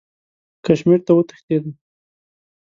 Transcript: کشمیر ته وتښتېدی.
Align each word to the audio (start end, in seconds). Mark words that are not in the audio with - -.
کشمیر 0.65 0.99
ته 1.05 1.11
وتښتېدی. 1.15 1.71